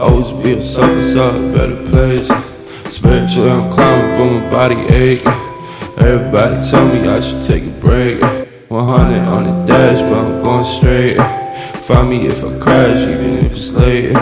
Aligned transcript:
I 0.00 0.04
always 0.04 0.32
be 0.42 0.52
a 0.54 0.62
sucker, 0.62 1.02
so 1.02 1.52
better 1.52 1.84
place. 1.84 2.49
Spiritually, 2.90 3.48
I'm 3.48 3.70
climbing, 3.70 4.18
but 4.18 4.42
my 4.42 4.50
body 4.50 4.74
ache. 4.92 5.24
Everybody 5.98 6.60
tell 6.68 6.88
me 6.88 7.06
I 7.08 7.20
should 7.20 7.40
take 7.40 7.62
a 7.62 7.70
break. 7.80 8.20
100 8.20 9.28
on 9.28 9.44
the 9.44 9.64
dash, 9.64 10.02
but 10.02 10.14
I'm 10.14 10.42
going 10.42 10.64
straight. 10.64 11.16
Find 11.84 12.10
me 12.10 12.26
if 12.26 12.42
I 12.42 12.58
crash, 12.58 13.06
even 13.06 13.46
if 13.46 13.52
it's 13.52 13.74
late. 13.74 14.16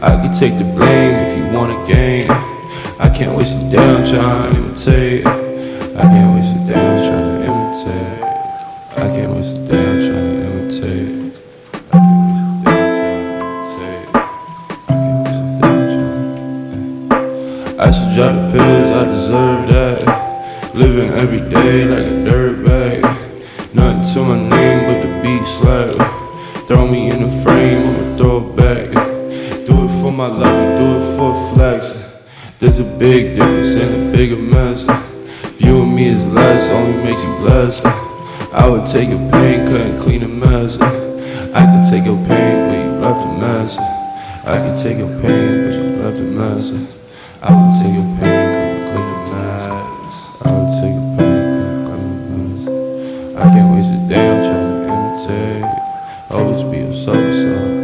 I 0.00 0.16
can 0.22 0.32
take 0.32 0.56
the 0.56 0.64
blame 0.64 1.16
if 1.16 1.36
you 1.36 1.44
want 1.54 1.70
a 1.70 1.92
game. 1.92 2.30
I 2.98 3.12
can't 3.14 3.36
waste 3.36 3.58
a 3.58 3.70
day 3.70 3.76
on 3.76 4.06
trying 4.06 4.52
to 4.54 4.58
imitate. 4.58 5.26
I 5.26 6.02
can't 6.02 6.34
waste 6.34 6.56
a 6.56 6.72
day 6.72 6.80
on 6.80 6.96
trying 7.08 7.28
to 7.28 7.46
imitate. 7.50 8.22
I 8.96 9.08
can't 9.14 9.32
waste 9.32 9.56
a 9.58 9.66
day 9.68 9.87
I 17.80 17.92
should 17.92 18.12
drop 18.16 18.34
the 18.34 18.58
pills, 18.58 18.96
I 18.96 19.04
deserve 19.04 19.68
that. 19.68 20.74
Living 20.74 21.10
every 21.10 21.38
day 21.38 21.84
like 21.84 22.06
a 22.06 22.16
dirtbag. 22.28 23.02
Nothing 23.72 24.14
to 24.14 24.20
my 24.24 24.34
name 24.34 24.80
but 24.88 25.06
the 25.06 25.22
beat 25.22 25.46
slap. 25.46 26.66
Throw 26.66 26.88
me 26.88 27.08
in 27.12 27.22
the 27.22 27.30
frame, 27.42 27.86
I'ma 27.86 28.16
throw 28.16 28.50
it 28.50 28.56
back. 28.56 28.90
Do 29.64 29.84
it 29.84 30.02
for 30.02 30.10
my 30.10 30.26
love, 30.26 30.80
do 30.80 30.96
it 30.96 31.16
for 31.16 31.54
flex. 31.54 32.24
There's 32.58 32.80
a 32.80 32.84
big 32.98 33.36
difference 33.36 33.76
and 33.76 34.08
a 34.08 34.16
bigger 34.16 34.34
mess. 34.34 34.84
Viewing 35.58 35.94
me 35.94 36.10
as 36.10 36.26
less 36.26 36.68
only 36.70 37.00
makes 37.04 37.22
you 37.22 37.32
blessed. 37.36 37.86
I 38.52 38.68
would 38.68 38.86
take 38.86 39.10
a 39.10 39.30
pain, 39.30 39.68
couldn't 39.68 40.00
clean 40.00 40.24
a 40.24 40.28
mess. 40.28 40.80
I 40.80 41.60
can 41.60 41.88
take 41.88 42.06
your 42.06 42.18
pain, 42.26 42.68
but 42.68 42.76
you 42.76 42.90
left 42.98 43.24
a 43.24 43.32
mess. 43.38 43.78
I 44.44 44.56
can 44.56 44.74
take 44.74 44.98
your 44.98 45.22
pain, 45.22 45.64
but 45.64 45.74
you 45.74 46.02
left 46.02 46.18
a 46.18 46.22
mess. 46.22 46.94
I 47.40 47.54
would 47.54 47.70
take 47.80 47.94
your 47.94 48.02
pain, 48.18 48.88
couldn't 48.88 48.88
clean 48.90 49.06
the 49.10 49.30
mess. 49.30 49.62
I 50.42 50.50
would 50.58 50.70
take 50.80 50.98
couldn't 51.86 52.18
clean 52.26 52.62
the. 52.64 53.36
I 53.36 53.44
can't 53.54 53.68
waste 53.76 53.92
a 53.92 54.00
I'm 54.18 54.42
trying 54.42 54.70
to 54.74 54.92
imitate. 54.92 55.70
Always 56.30 56.62
be 56.64 56.78
a 56.78 56.92
soul, 56.92 57.14
so 57.14 57.77